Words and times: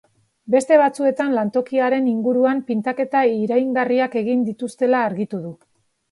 Beste 0.53 0.77
batzuetan 0.81 1.33
lantokiaren 1.39 2.07
inguruan 2.11 2.61
pintaketa 2.69 3.21
iraingarriak 3.33 4.17
egin 4.23 4.41
dituztela 4.47 5.03
argitu 5.11 5.43
du. 5.45 5.53